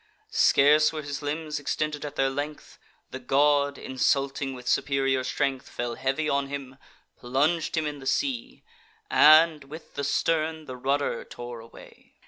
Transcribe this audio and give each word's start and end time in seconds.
Scarce 0.31 0.91
were 0.91 1.03
his 1.03 1.21
limbs 1.21 1.59
extended 1.59 2.03
at 2.03 2.15
their 2.15 2.31
length, 2.31 2.79
The 3.11 3.19
god, 3.19 3.77
insulting 3.77 4.55
with 4.55 4.67
superior 4.67 5.23
strength, 5.23 5.69
Fell 5.69 5.93
heavy 5.93 6.27
on 6.27 6.47
him, 6.47 6.77
plung'd 7.19 7.77
him 7.77 7.85
in 7.85 7.99
the 7.99 8.07
sea, 8.07 8.63
And, 9.11 9.65
with 9.65 9.93
the 9.93 10.03
stern, 10.03 10.65
the 10.65 10.75
rudder 10.75 11.23
tore 11.23 11.59
away. 11.59 12.15